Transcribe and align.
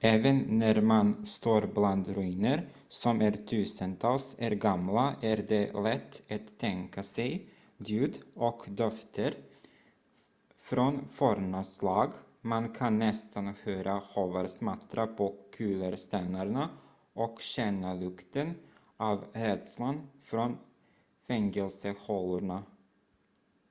även 0.00 0.58
när 0.58 0.80
man 0.82 1.26
står 1.26 1.66
bland 1.66 2.08
ruiner 2.08 2.68
som 2.88 3.22
är 3.22 3.46
tusentals 3.46 4.36
är 4.38 4.50
gamla 4.50 5.16
är 5.22 5.36
det 5.36 5.72
lätt 5.72 6.22
att 6.32 6.58
tänka 6.58 7.02
sig 7.02 7.46
ljud 7.78 8.18
och 8.34 8.64
dofter 8.68 9.34
från 10.58 11.08
forna 11.10 11.64
slag 11.64 12.12
man 12.40 12.74
kan 12.74 12.98
nästan 12.98 13.54
höra 13.62 13.98
hovar 14.14 14.46
smattra 14.46 15.06
på 15.06 15.34
kullerstenarna 15.56 16.68
och 17.12 17.40
känna 17.40 17.94
lukten 17.94 18.54
av 18.96 19.24
rädslan 19.32 20.08
från 20.22 20.58
fängelsehålorna 21.26 22.64